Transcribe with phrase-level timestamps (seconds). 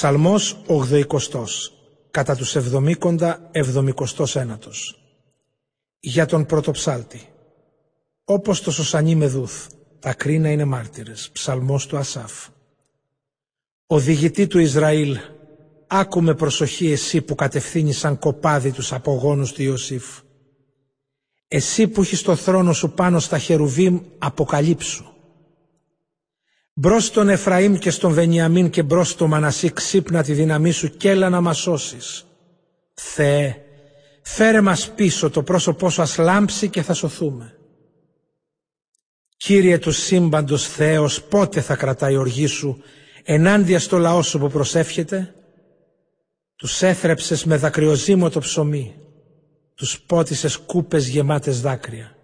[0.00, 1.04] Ψαλμός 80
[2.10, 4.98] κατά τους εβδομήκοντα εβδομικοστός ένατος.
[6.00, 7.28] Για τον πρωτοψάλτη.
[8.24, 9.66] Όπως το σωσανί με δούθ,
[9.98, 11.30] τα κρίνα είναι μάρτυρες.
[11.32, 12.32] Ψαλμός του Ασάφ.
[13.86, 15.18] Οδηγητή του Ισραήλ,
[15.86, 20.04] άκουμε προσοχή εσύ που κατευθύνεις σαν κοπάδι τους απογόνους του Ιωσήφ.
[21.48, 25.09] Εσύ που έχεις το θρόνο σου πάνω στα χερουβίμ αποκαλύψου.
[26.80, 31.10] Μπρος στον Εφραήμ και στον Βενιαμίν και μπρος στο Μανασί ξύπνα τη δύναμή σου και
[31.10, 32.26] έλα να μας σώσεις.
[32.94, 33.56] Θεέ,
[34.22, 37.56] φέρε μας πίσω το πρόσωπό σου ας λάμψει και θα σωθούμε.
[39.36, 42.82] Κύριε του σύμπαντος Θεός, πότε θα κρατάει η οργή σου
[43.24, 45.34] ενάντια στο λαό σου που προσεύχεται;
[46.56, 48.94] Τους έθρεψες με δακρυοζήμωτο ψωμί,
[49.74, 52.16] τους πότισες κούπες γεμάτες δάκρυα.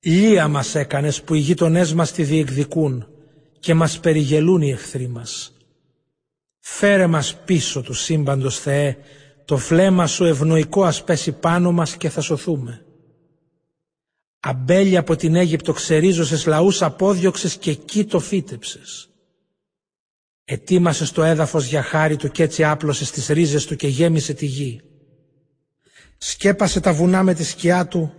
[0.00, 3.08] Λία μας έκανες που οι γείτονές μας τη διεκδικούν
[3.64, 5.52] και μας περιγελούν οι εχθροί μας.
[6.60, 8.96] Φέρε μας πίσω του σύμπαντος Θεέ,
[9.44, 12.84] το φλέμα σου ευνοϊκό ας πέσει πάνω μας και θα σωθούμε.
[14.40, 19.10] Αμπέλια από την Αίγυπτο ξερίζωσες λαούς απόδιωξες και εκεί το φύτεψες.
[20.44, 24.46] Ετοίμασες το έδαφος για χάρη του και έτσι άπλωσες τις ρίζες του και γέμισε τη
[24.46, 24.80] γη.
[26.18, 28.14] Σκέπασε τα βουνά με τη σκιά του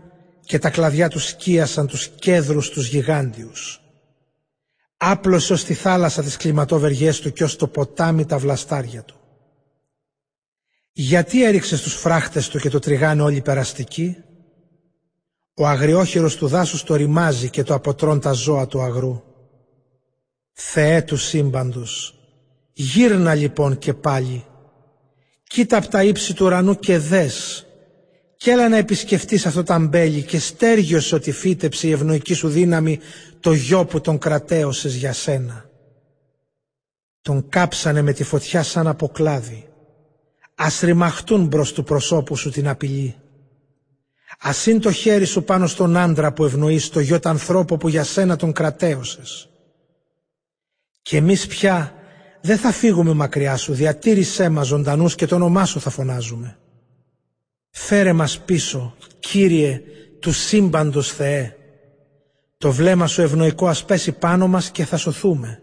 [0.46, 3.80] και τα κλαδιά του σκίασαν τους κέδρους τους γιγάντιους.
[4.98, 9.16] Άπλωσε ως τη θάλασσα τις κλιματοβεργές του και ως το ποτάμι τα βλαστάρια του.
[10.92, 14.18] Γιατί έριξε στους φράχτες του και το τριγάνε όλοι περαστικοί;
[15.54, 19.22] Ο αγριόχειρος του δάσους το ρημάζει και το αποτρών τα ζώα του αγρού.
[20.52, 22.20] Θεέ του σύμπαντος,
[22.74, 24.46] γύρνα λοιπόν και πάλι.
[25.44, 27.66] Κοίτα από τα ύψη του ουρανού και δες.
[28.38, 33.00] Κι έλα να επισκεφτείς αυτό τα μπέλι και στέργιωσε ότι φύτεψε η ευνοϊκή σου δύναμη
[33.40, 35.70] το γιο που τον κρατέωσες για σένα.
[37.22, 39.68] Τον κάψανε με τη φωτιά σαν από κλάδι.
[40.56, 43.16] Ας ρημαχτούν μπρος του προσώπου σου την απειλή.
[44.40, 48.04] Ας είναι το χέρι σου πάνω στον άντρα που ευνοείς το γιο ανθρώπου που για
[48.04, 49.50] σένα τον κρατέωσες.
[51.02, 51.94] Και εμείς πια
[52.42, 56.58] δεν θα φύγουμε μακριά σου, διατήρησέ μας ζωντανούς και το όνομά σου θα φωνάζουμε.
[57.88, 59.82] Φέρε μας πίσω, Κύριε,
[60.20, 61.56] του σύμπαντος Θεέ.
[62.58, 65.62] Το βλέμμα σου ευνοϊκό ας πέσει πάνω μας και θα σωθούμε.